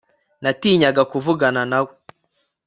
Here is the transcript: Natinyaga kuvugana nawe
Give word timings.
Natinyaga 0.43 1.03
kuvugana 1.11 1.61
nawe 1.71 1.93